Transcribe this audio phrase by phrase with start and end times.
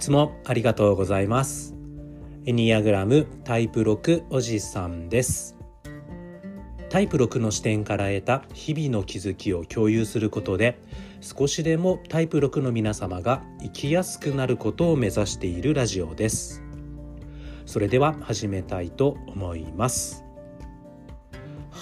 [0.00, 1.76] つもありがとうございます。
[2.46, 5.56] エニアグラムタイプ6おじさんです。
[6.88, 10.80] タイプ6の視点から得た日々の気づきを共有することで
[11.20, 16.62] 少しでもタイプ6の皆様が生きやすくなることを目指しているラジオです。
[17.66, 20.24] それでは始めたいと思います。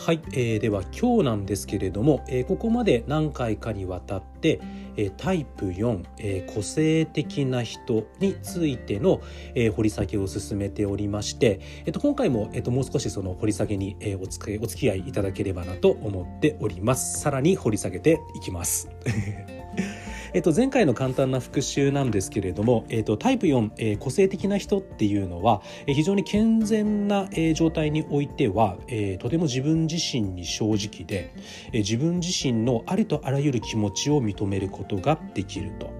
[0.08, 4.58] はい、えー、では今日なんですけれども、えー、ここまで何回かにわたって、
[4.96, 9.20] えー、タイプ4、えー、個性的な人についての、
[9.54, 17.20] えー、掘り下げを進めておりまして、えー、と今回も、えー、ともう少しその掘り下げに、えー、おつお付き合いいただければなと思っております。
[17.20, 18.88] さらに掘り下げていきます。
[20.38, 31.35] えっと、前回の簡単な復習なんですけれども、えっと、タイプ4、えー、個性的な人っていうのは、えー、非常に健全な、えー、状態においては、えー、とても自分自身に正直で、
[31.73, 35.90] えー、自分自身のありとあらゆる気持ちを認めることができると。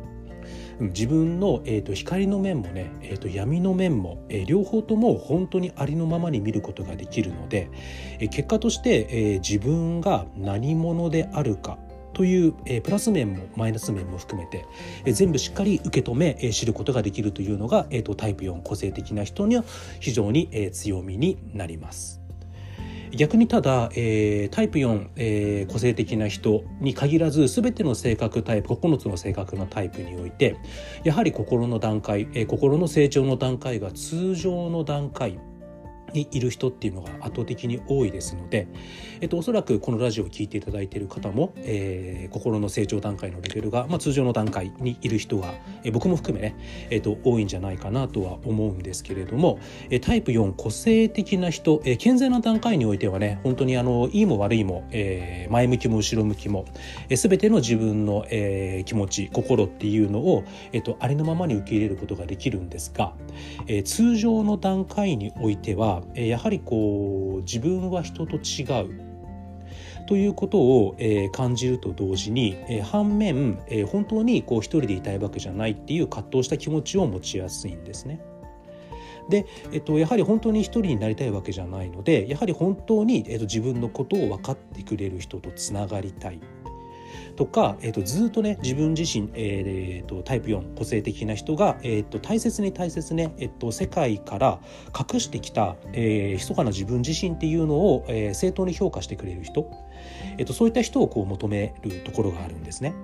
[0.79, 7.69] 自分の、えーと、光の面もね、えーと、闇の面も、えー、両方とも本当にありのままに見ることができるので、
[8.21, 11.77] えー、結果として、えー、自分が何者であるか
[12.19, 14.67] という、え、プラス面もマイナス面も含めて、
[15.05, 19.63] え、全部しっかり受け止め、え、知ることができるというのが、えーと、タイプ4個性的な人には
[20.01, 22.21] 非常に、え、強みになります。
[23.13, 30.57] 逆にただ、えー、タイプ4、えー、個性的な人に限らず全ての性格タイプ9つの性格のタイプにおいて
[31.05, 35.39] やはり心の段階、えー、心の成長の段階が通常の段階
[36.13, 38.69] にいる人っていうのが圧倒的に多いですので、
[39.21, 46.57] えっと、おそらくこのラジオを聴いていただいている方も、えー、心の成長段階のレベルが、まあ、通常の段階にいる人が、えー、僕も含めね、
[46.91, 49.59] えっと、多いんじゃないかなとは思うんですけれども、
[49.91, 56.67] えー、タイプ4個性的な人、えー、健全な段階においてはね本当にあのいいも悪いも、えー、前向きも後ろ向きも、
[57.09, 63.15] えー、全ての自分の、えー、気持ち心っていうのを、えっと、ありのままに受け入れることができるんですが、
[63.67, 69.09] えー、通常の段階においてはやはりこう自分は人と違う
[70.07, 78.19] ということを、え感じると同時に、え反面、え本当にこう一人でいたいわけじゃないっていう葛藤した気持ちを持ちやすいんですね。
[79.29, 86.41] で、えっと、やはり本当に一人になりたいわけじゃないのでやはり本当に、えっと、自分のことを分かってくれる人とつながりたい
[87.37, 94.61] とか、えーと、ずっとね自分自身、えーと、タイプ4個性的な人が、えーと、大切に大切ね、えー、と世界から
[94.99, 99.71] 隠してきた、えー、密かな自分自身っていうのを、えー、正当に評価してくれる人、
[100.39, 102.95] えー、とそういった人をこう求めるところがあるんですね。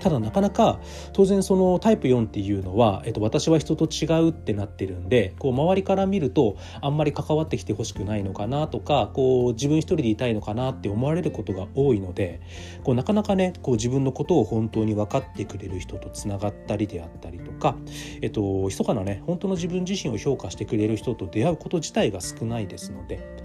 [0.00, 0.80] ただなかなか
[1.12, 12.40] 当然そのタイプ4っていうのは、えっと、私は人と違うってなってるんでこう周りから見るとあんまり関わってきてほしくないのかなとかこう自分一人でいたいのかなって思われることが多いので
[12.84, 17.76] こうなかなかねこう自分のことを本当に分かってくれる人とつながったりであったりとか、
[18.20, 23.42] えっと、密かなね本当の自分自身を評価してくれる人と出会うこと自体が少ないですので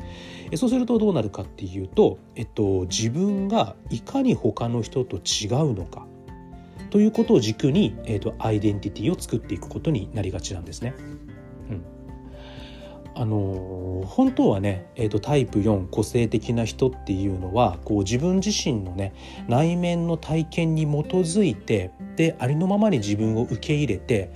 [0.56, 6.08] そうするとどうなるかっていうと、えっと、自分がいかに他の人と違うのか。
[6.90, 10.94] ということを軸に、えーと、アイデンティティを作っていくことになりがちなんですね。
[10.98, 11.98] うん
[13.20, 19.12] あの本当はね、えーと、タイプ4個性的な人っていうのはこう自分自身のね
[19.47, 24.31] 内面の体験に基づいてでありのままに自分を受け入れて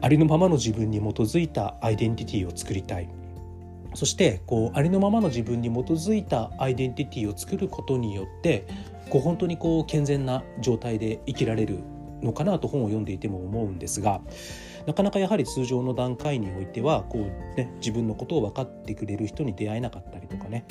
[0.00, 3.08] ありのままの自分に基づいたアイデンティティを作りたい
[3.94, 8.66] そしてこうありのままの自分に基づいたアイデンティティを作ることによって
[9.08, 11.80] こう本当にこう健全な状態で生きられる
[12.22, 14.20] のかなと本を読んでいても思うんですが
[14.86, 20.64] なかなかやはり通常の段階においてはこう、ね、自分のことを分かってくれる人に出会えなかったりとかね、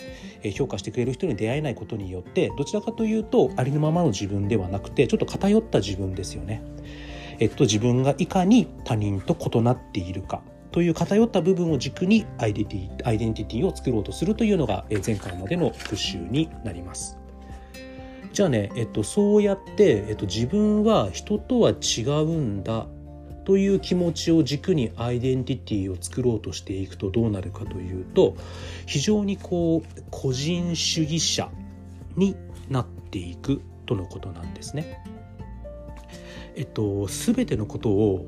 [0.55, 6.61] 評価してくれる人に出会えないことによってどちらかというとありのままの自分ではなくてちょっと偏った自分ですよね。
[7.39, 10.41] えっと、自分がいかに他人と異なっているか
[10.71, 17.17] という偏った部分を軸にアイデンティティを作ろうとするというのが前回までの復習になります。
[18.33, 22.87] じゃあね、えっと、そうやって、えっと、自分は人とは違うんだ
[23.45, 28.35] という気持ちを軸にアイデンティティを作ろうとしていくとどうなるかというと
[28.85, 31.49] 非常にこう個人主義者
[32.15, 32.35] に
[32.69, 35.03] なっていくとのことなんですね。
[36.55, 38.27] えっと、全てのことを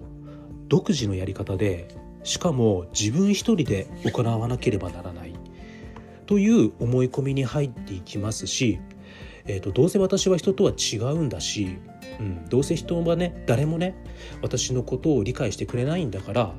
[0.67, 1.89] 独自のやり方で
[2.23, 5.33] しかも自分一人で行わなければならない
[6.25, 8.79] という思い込みに入っていきますし
[9.45, 11.77] えーと、どうせ私は人とは違うんだし、
[12.19, 13.95] うん、どうせ人はね誰もね
[14.41, 16.53] 私のことを理解してくれないんだから、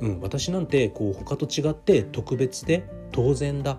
[0.00, 3.78] うん、私なんてこう他と違って特別で当然だ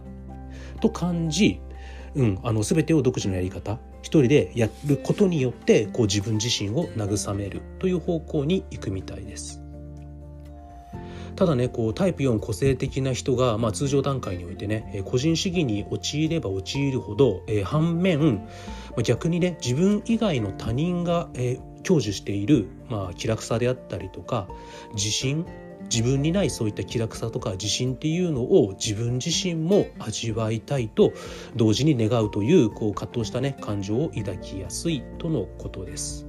[0.81, 1.62] と感じ、
[2.16, 9.62] うん、あの全てを独自のやり方一人でやることによってこう自分自身を慰めるという方向に行くみたいです。
[11.36, 18.48] ただねこうタイプ4個性的な人が、まあ、通常段階においてね個人主義に陥れば陥るほど、えー、反面
[19.04, 24.48] 逆にね自分以外の他人が、えー、享受している、まあ、気楽さであったりとか
[24.94, 25.46] 自信
[25.90, 31.14] 自分にないそういった気楽さとか自信っていうのを自分自身も味わいたいと
[31.56, 36.29] 同時に願うというこう葛藤したね感情を抱きやすいとのことです。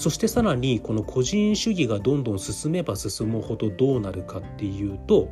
[0.00, 5.28] そしてさらにこの個人主義がどんどん進めば進むほどどうなるかっていうと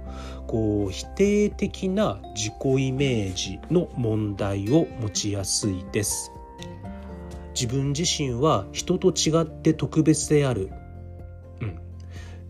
[0.47, 6.31] こう否定的な自己イメージの問題を持ちやすいです。
[7.55, 10.71] 自分自身は人と違って特別である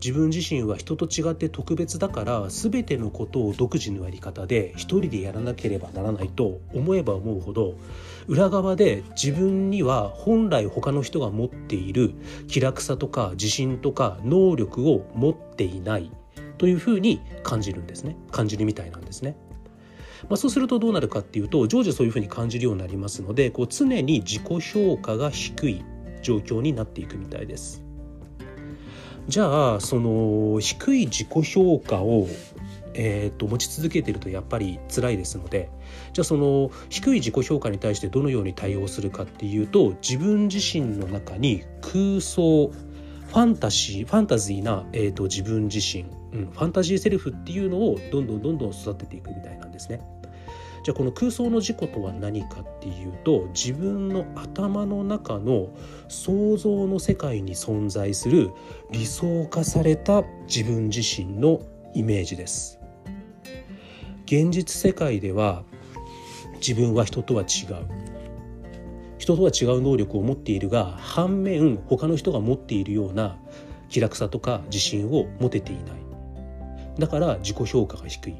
[0.03, 7.75] 自分自身は人と違って特別だから全てのことを独自のやり方で一人でやらなければならないと思えば思うほど
[8.29, 12.13] 裏側で自分には本来他の人が持っている
[12.47, 16.11] 気楽さとか自信とか能力を持っていない
[16.59, 19.35] というふうに感じるんですね感じるみたいなんですね。
[20.29, 25.83] まあ、そうするとどうなるかっていうと常時そういうふうに感じるようになりますのでこう常に自己評価が低い
[26.21, 27.83] 状況になっていくみたいです。
[29.27, 32.27] じゃあその低い自己評価を
[33.01, 35.69] えーと、持ち続けてるとやっぱり辛いですので
[36.13, 50.01] じゃあその低い自己評価に対してどのように対応するかっていうと自分自身の中に空想ファンタジーファンタジーな、えーと自分自身、うん、ファンタジーセルフっていうのをどんどんどんどん育てていくみたいなんですね。
[50.83, 55.69] じゃあこの空想の事故とは何かっていうと自分の頭の中の
[56.07, 58.51] 想像の世界に存在する
[58.91, 61.61] 理想化された自分自身の
[61.93, 62.79] イメージです
[64.25, 65.63] 現実世界では
[66.59, 68.09] 自分は人とは違う。
[69.17, 73.37] 人とは違う能力を持っているが反面他の人が持っているような
[73.89, 75.85] 気楽さとか自信を持てていない。
[76.97, 78.35] だから自己評価が低い。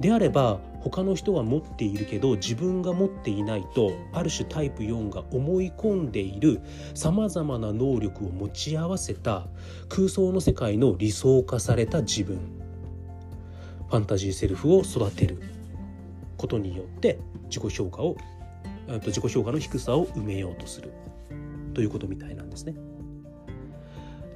[0.00, 6.60] であれば他の人は持っているけど自分が持っていないとある種タイプ4が思い込んでいる
[6.94, 9.46] さまざまな能力を持ち合わせた
[9.88, 12.38] 空想の世界の理想化された自分。
[13.88, 15.40] ファンタジーセルフを育てる。
[16.36, 18.16] ことによって自己評価を
[18.88, 20.92] 自己評価の低さを埋めようとする
[21.72, 22.74] ということみたいなんですね。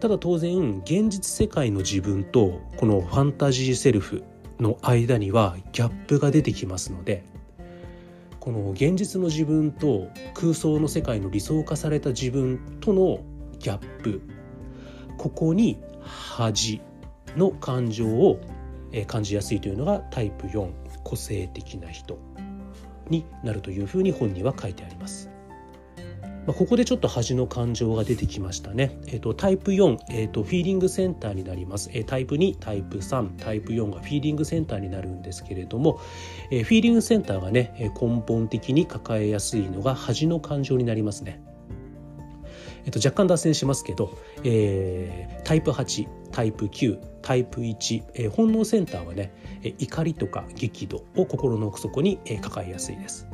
[0.00, 4.22] ただ当然現実世界の自分とこのファンタジーセルフ
[4.60, 7.24] の間にはギャップが出てきますので
[8.38, 13.20] この現実の自分と空想の世界の理想化された自分との
[13.58, 14.22] ギャップ
[15.16, 16.80] ここに恥
[17.36, 18.40] の感情を
[19.06, 20.70] 感じやすいというのがタイプ4
[21.04, 22.18] 個性的な人
[23.08, 25.30] になるというふうに本には書いてあります。
[26.48, 28.98] まあ、ここでちょっと恥の感情が出てきましたね。
[29.08, 31.90] えーと、タイプ4、えーと、フィーリングセンターになります。
[31.92, 36.00] えー、タイプ2、タイプ3、タイプ4がフィーリングセンターになるんですけれども、
[36.50, 41.42] えー、フィーリングセンターがね根本的に抱えやすいのが恥の感情になりますね。
[42.86, 49.34] えっと、若干脱線しますけど、えー、タイプ8タイプ9タイプ1、え、本能センターはね
[49.76, 53.28] 怒りとか激怒を心の奥底に、抱えやすいです。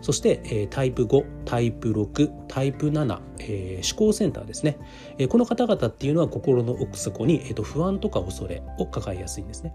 [0.00, 4.78] そして、えー、タイプ5タイプ6タイプ7、えー、思考センターですね、
[5.18, 9.74] えー、この方々っていうのは心の奥底に、えーと、不安とか恐れを抱えやすいんですね。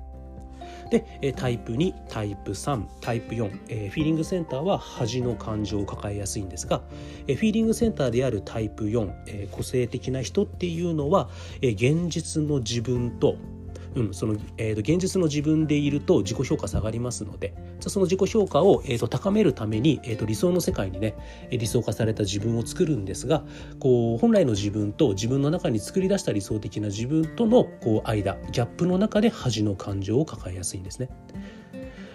[0.89, 6.81] でタイプ2タイプ3タイプ4、え、フィーリングセンターは恥の感情を抱えやすいんですが、
[7.27, 11.29] え、フィーリングセンターであるタイプ4、え、個性的な人っていうのは、
[11.61, 13.35] え、現実の自分と
[13.95, 21.15] うん、その、えーと、現実の自分でいると自己評価下がりますのでじゃその自己評価を、えーと、高めるために、えーと、理想の世界にね
[21.51, 23.43] 理想化された自分を作るんですが
[23.79, 31.09] こう本来の自分と自分の中に作り出した理想的な自分とのこう間ギャップの中で恥の感情を抱えやすいんですね。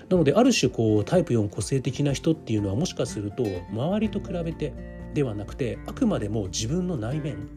[0.09, 4.75] なのである種こうタイプ4個性的な人っていうのはもしかすると周りと比べて
[5.15, 7.49] ではなくてあくまでも自分の内面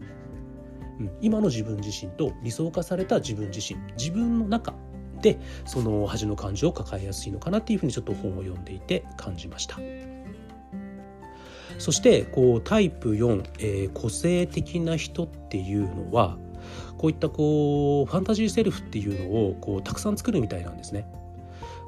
[0.99, 4.73] うん、今の自分自身と理想化された自分自身自分の中
[5.21, 9.77] でその恥の感情を抱えやすいのかなっていうふうにちょっと本を読んでいて感じました。
[11.79, 16.37] そしてこうタイプ4、えー、個性的な人っていうのは
[16.97, 21.07] こういったこうファンタジーセルフっていうのをこうたくさん作るみたいなんですね。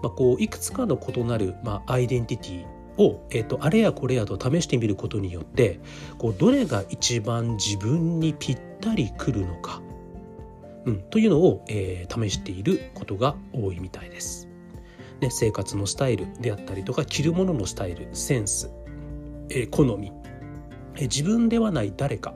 [0.02, 2.66] まあ、こういくつかの異なる、まあ、アイデンティティ
[3.04, 5.80] を、えーと、あれやこれやと試してみることによって
[6.18, 9.82] こうどれが一番自分にぴったりくるのか、
[10.86, 14.48] うん、というのを、えー、試していることが多いみたいです。
[15.22, 18.72] ね、生活のスタイルであったりとか着るもののスタイルセンス
[19.50, 20.12] えー、好み、
[20.96, 22.34] えー、自分ではない誰か、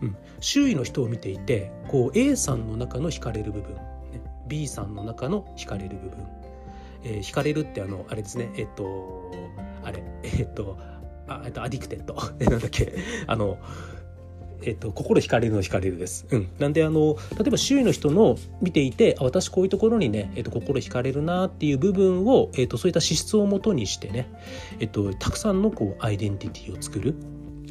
[0.00, 3.80] うん、周囲の人を見ていてこう A さんの中の惹かれる部分、ね、
[4.46, 6.26] B さんの中の惹かれる部分、
[7.04, 8.50] えー、惹かれるってあのあれですね。
[8.56, 9.30] えっと
[9.84, 10.76] あれえっと
[11.28, 12.14] あえっと addicted。
[12.44, 12.94] なんだっけ。
[13.26, 13.58] あの
[14.64, 16.26] えっと、心惹かれるの惹かれるです。
[16.30, 24.28] うん、なんであの例えば周囲の人の見ていてあ私こういうところにね、えっと、心惹かれるなっていう部分を、えっと、そういった資質をもとにしてね、
[24.80, 27.14] えっと、たくさんのこうアイデンティティを作る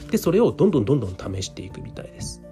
[0.10, 2.44] でそれをどんどんどんどん試していくみたいです。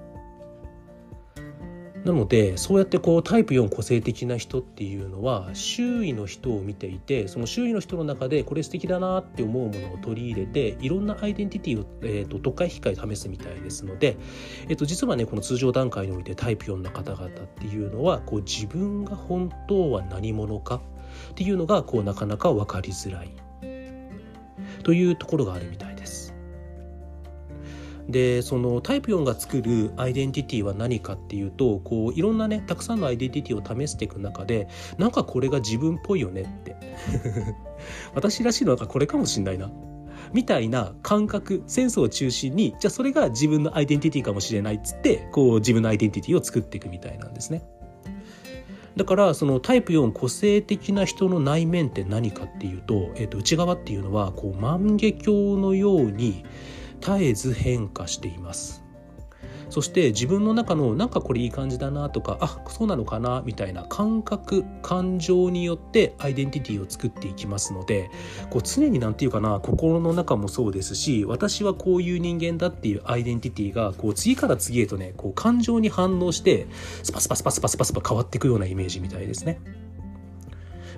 [2.05, 14.17] なのでそうやってこうタイプ4個性的な人っていうのは周囲の人を見ていてその周囲の人の中でこれ素敵だなって思うものを取り入れていろんなアイデンティティを、えーと、と読解引き試すみたいですので、
[14.69, 23.31] えーと、実はねこの通常段階においてタイプ4の方々っていうのはこう自分が本当は何者かっていうのがこうなかなか分かりづらい
[24.83, 25.88] というところがあるみたいです。
[28.09, 36.75] でそのタイプ4が作るアイデンティティは何かっていうとこういろんなねたくさんのアイデンティティを試していく中でなんかこれが自分っぽいよねって
[38.15, 39.71] 私らしいのはこれかもしんないな
[40.33, 47.63] みたいな感覚センスを中心にじゃあそれが自分のアイデンティティかもしれないっつってこう自分のアイデンティティを作っていくみたいなんですね。
[48.95, 56.43] だからそのタイプ4個性的な人の内面って何かっていうと,、えー、と内側っていうのはこう万華鏡のように
[56.99, 58.83] 絶えず変化しています
[59.69, 68.09] そして自分の中のなんかこれいい感じだなとかあそうなのかなみたいな感覚感情によってアイデンティティを作っていきますので
[68.49, 76.67] こう常に何て言うかな心の中もそうですし私はこういう人間だっていうアイデンティティがこう次から次へとねこう感情に反応して
[77.03, 79.61] スパスパスパスパスパスパ変わっていくようなイメージみたいですね。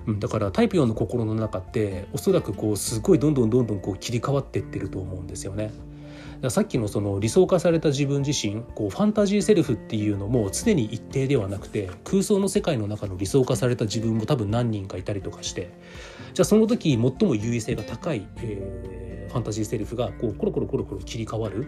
[0.08, 5.72] うん、だからタイプ4の心の中っておそらくこうすごいどんどんどんどんこう切り替わってってると思うんですよね。
[6.50, 15.71] さっきのその理想化された自分自身こうファンタジーセルフっていうのも常に一定ではなくて空想の世界の中の理想化された自分も多分何人かいたりとかして
[16.33, 21.67] じゃあその時最も優位性が高い、えー、ファンタジーセルフがこうコロコロコロコロ切り替わる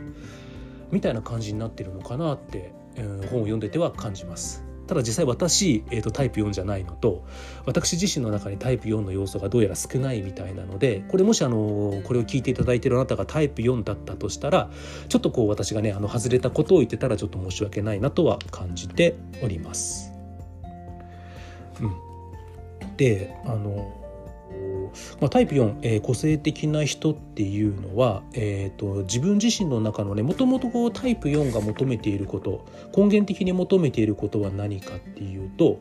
[0.92, 4.63] みたいな感じになってるのかなって、えー、本を読んでては感じます。
[4.88, 7.26] ただ実際私、えーと、タイプ4じゃないのと
[7.66, 14.70] 私自身の中にタイプ4の要素がどうやら少ないみたいなのでこれもしあのこれを聞いていただいているあなたがタイプ4だったとしたら
[15.10, 20.12] ちょっとこう私がねあの外れたことを言ってたらちょっと申し訳ないなとは感じております。
[21.82, 21.88] う
[22.86, 24.03] ん、であの
[25.20, 35.80] まあ、タイプ4、えー、個性的な人っていうのは、えーと、自分自身の中のねもともとこうタイプ4が求めていること根源的に求めていることは何かっていうと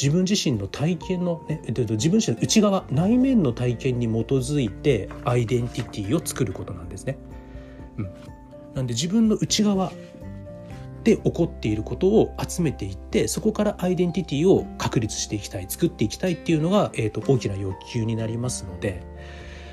[0.00, 7.18] 自分自身の体験の、ね、自分自身の内側内面の体験に基づいてアイデンティティを作ることなんですね。
[7.98, 8.10] うん、
[8.74, 9.92] なんで自分の内側
[11.04, 19.02] で起こっていることを集めていってそこからアイデンティティを確立していきたい作っていきたいっていうのが、えーと、大きな欲求になりますので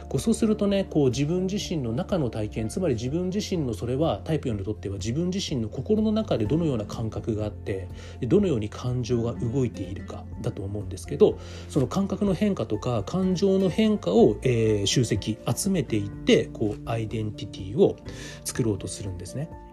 [0.09, 7.87] こうそうするとねこう自分自身の中の体験つまり自分自身のそれはタイプ4にとっては自分自身の心の中でどのような感覚があって
[8.23, 11.37] どのように感情が動いているかだと思うんですけど
[11.69, 17.95] その感覚の変化とか感情の変化を、えー、集積集めていってこうアイデンティティを
[18.43, 19.68] 作ろうとするんですね。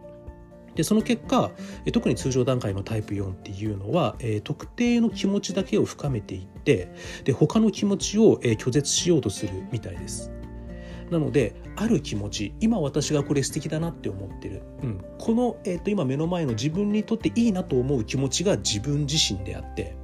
[0.76, 1.50] でその結果
[1.92, 6.92] 特に通常段階のタイプ4っていうのは、特定の気持ちだけを深めていって
[7.24, 10.30] で他の気持ちを、拒絶しようとするみたいです。
[11.10, 19.96] なのである気持ち今私がこれ素敵だなって思ってる、うん、この、えーと、今目の前の自分にとっていいなと思う気持ちが自分自身であって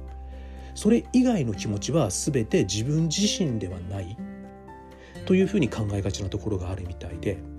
[0.75, 4.17] それ以外の気持ちは全て自分自身ではない
[5.25, 7.52] というふうに考えがちなところがあるみたいで。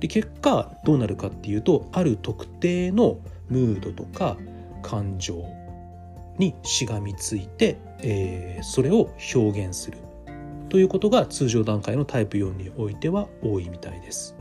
[0.00, 4.36] で結果どうなるかっていうとある特定のムードとか
[4.82, 5.44] 感情
[6.38, 9.98] にしがみついて、えー、それを表現する
[10.70, 14.36] ということが通常段階のタイプ4においては多いみたいです。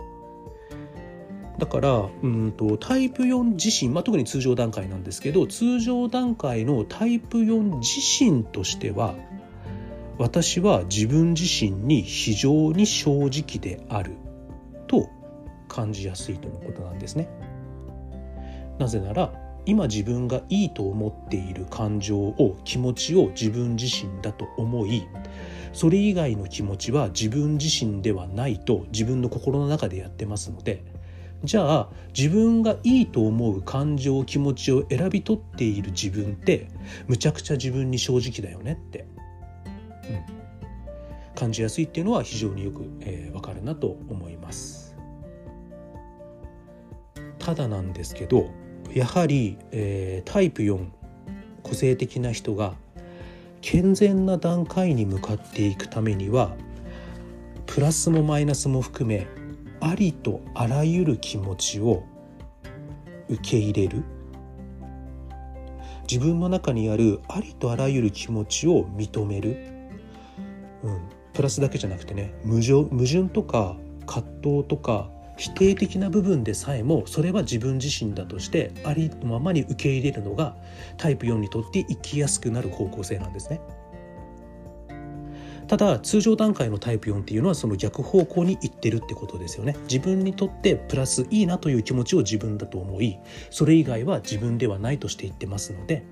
[1.57, 9.15] だからうんとタイプ4自身、まあ、特に通常段階なんですけど通常段階のタイプ4自身としては
[10.17, 14.13] 私は自分自身に非常に正直である
[15.69, 17.29] 感じやすいとのことなんですね。
[18.79, 19.31] なぜなら
[19.65, 25.07] 今自分がいいと思っている感情を気持ちを自分自身だと思い
[25.73, 30.83] それ以外の気持ちは自分自身ではないと自分の心の中でやってますので
[31.43, 36.67] じゃあ自分がいいと思う感情気持ちを選び取っている自分って
[37.07, 39.05] むちゃくちゃ自分に正直だよねって、
[40.09, 44.78] うん、感じやすいっていうのは非常によく、えー、かるなと思います。
[47.49, 48.51] ただなんですけど
[48.93, 50.87] やはり、えー、タイプ4
[51.63, 52.75] 個性的な人が
[53.61, 56.55] 健全な段階に向かっていくためには
[57.65, 59.25] プラスもマイナスも含め
[59.81, 62.03] ありとあらゆる気持ちを
[63.29, 64.03] 受け入れる。
[66.07, 69.57] 自分の中にあるありとあらゆる気持ちを認める、
[70.83, 71.01] うん、
[71.33, 73.75] プラスだけじゃなくてね矛盾矛盾とか
[74.07, 80.55] 葛藤とか否定的な部分でさえもそれは自分自身だとしてありのままに受け入れるのが
[80.97, 83.61] タイプ4にとって生きやすくなる方向性なんですね。
[85.67, 89.77] ただ通常段階のタイプ4っていうのはその逆方向に行ってるってことですよね。
[89.83, 93.17] 自分にとってプラスいいなという気持ちを自分だと思い
[93.49, 96.03] それ以外は自分ではないとして言ってますので。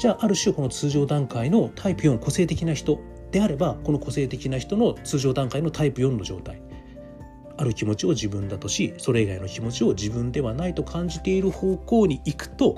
[0.00, 3.00] じゃあある種この通常段階のタイプ4個性的な人
[3.32, 6.60] であればこの個性的な人の通常段階のタイプ4の状態。
[7.58, 12.76] ある気持ちを自分だとしそれ以外の気持ちを自分ではないと感じている方向に行くと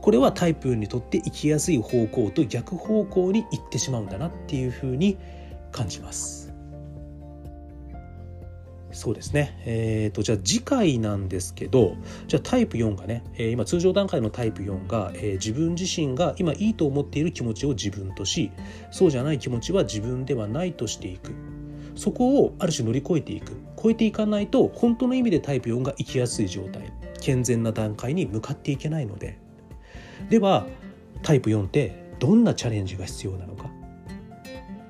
[0.00, 5.18] これはタイプ4にとって生きやすい方向と逆方向に行ってしまうんだなっていうふうに
[5.72, 6.48] 感じます。
[8.90, 9.60] そうですね。
[9.66, 11.94] えっ、ー、と、じゃあ次回なんですけど、
[12.26, 18.50] じゃあタイプ4がね、えー、今通常段階のタイプ4が、えー、自分自身が今いいと思っている気持ちを自分とし、
[18.90, 21.32] そうじゃない気持ちは自分ではないとしていく。
[21.98, 23.56] そこをある種乗り越えていく。
[23.82, 29.38] 超えていかないと、本当の意味でタイプ4が生きやすい状態、健全な段階に向かっていけないので。
[30.30, 30.66] では、
[31.22, 33.68] タイプ4ってどんなチャレンジが必要なのか。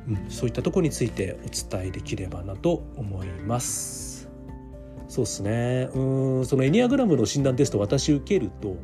[0.06, 4.28] うん、そういったところについてお伝えできればなと思います。
[5.08, 8.76] そうですねうんそのエニアグラムの診断テスト私受けると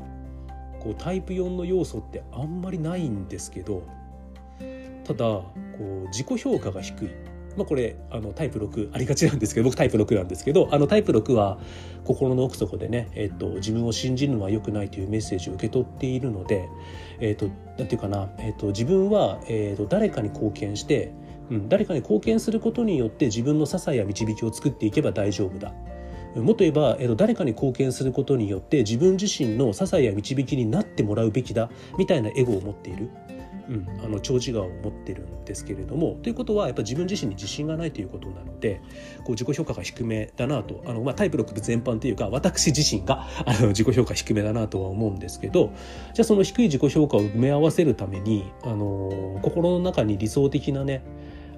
[0.81, 3.87] こうタイプ4の要素ってあんまりないんですけど
[5.05, 7.11] ただこう自己評価が低い
[7.57, 11.59] まあ、これあのタイプ6ありがちなんですけど僕タイプ6なんですけどあのタイプ6は
[12.05, 16.69] 心の奥底でね、えっと、自分を信じるのは良くないというメッセージを受け取っているので、
[17.21, 21.13] えっと、なんていうかな、えっと、自分は、えっと、誰かに貢献して、
[21.51, 25.73] うん、誰かに貢献することによって自分の支えや導きを作っていけば大丈夫だ。
[26.35, 33.11] もっと言えば、えっと、誰かに貢献することによって自分自身の支えや導きになってもらうべきだみたいなエゴを持っている。
[33.69, 38.81] うん、あの長寿顔を持ってるんですけれどもということはやっぱ自分自身に自信がないということなので
[39.19, 45.73] こう自己評価が低めだなとあの、まあ、タイプ6全般というか私自身が あの自己評価低めだなとは思うんですけど
[46.13, 51.03] じゃあその低い自己評価を埋め合わせるためにあの心の中に理想的なね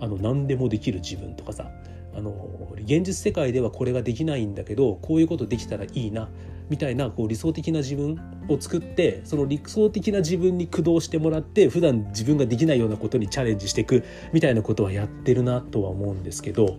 [0.00, 1.70] あの何でもできる自分とかさ
[2.16, 2.32] あの
[2.80, 6.30] 現実世界ではこれができないんだけどこういうことできたらいいな
[6.70, 16.78] みたいなこう理想的な自分を作ってその理想的な自分に駆動してもらって普段自分ができないようなことにチャレンジしていくみたいなことはやってるなとは思うんですけど、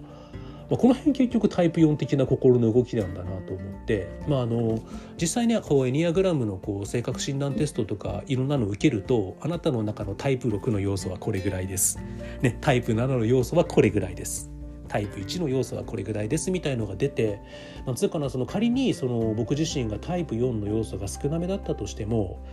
[0.69, 4.79] まあ、この辺結局タイプ4的な心の動きなんだなと思って、まあ、あの
[5.21, 11.99] 実際にこうエニアグラムのこう性格診断テストとかいろんなのを受けるとあなたの中のタイプ6の要素はこれぐらいです。
[12.41, 14.56] ね、タイプ7の要素はこれぐらいです。
[14.87, 17.41] タイプ1の要素はこれぐらいですみたいのが出て
[17.85, 22.43] なんつうかなその仮にその僕自身がタイプ4の要素が少なめだったとしても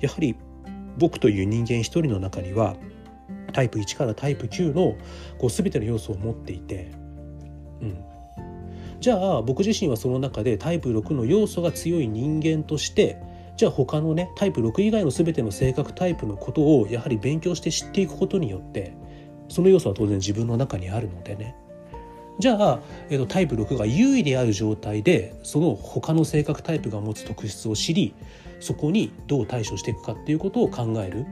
[0.00, 0.36] やはり
[0.98, 2.76] 僕という人間一人の中には
[3.52, 4.96] タイプ1からタイプ9の
[5.38, 6.92] こう全ての要素を持っていて、
[7.80, 8.04] うん、
[9.00, 13.20] じゃあ僕自身はその中でタイプ6の要素が強い人間として
[13.56, 18.96] じゃあ他のねタイプ6以外の全ての性格タイプのことをやはり勉強して知っていくことによって
[19.48, 21.54] その要素は当然自分の中にあるのでね。
[22.38, 28.14] じゃあ、えー、とタイプ6が優位である状態でその他の性格タイプが持つ特質を知り
[28.60, 31.26] そこにどう対処していくかっていうことを考える、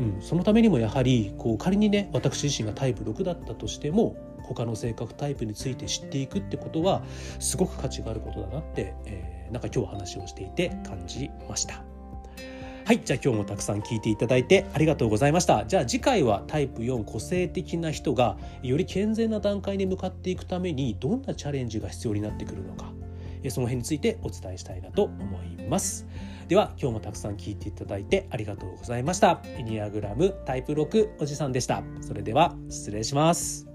[0.00, 7.02] うん、そのためにもやはりこう仮にね私自身がタイプ6だったとしても他の性格タイプについて知っていくってことは
[7.38, 11.89] すごく価値があることだなって、えー、なんか今日話をしていて感じました。
[12.90, 15.64] はいじゃあ今日もたくさん聞いていただいてありがとうございました。
[15.64, 22.92] じゃあ次回はタイプ4個性的な人がより健全な段階に向かっていくためにどんなチャレンジが必要になってくるのか。
[23.48, 26.04] その辺についてお伝えしたいなと思います。
[26.48, 29.40] では今日もたくさん聞いていただいてありがとうございました。
[29.44, 31.84] エニアグラムタイプ6おじさんでした。
[32.00, 33.68] それでは失礼します。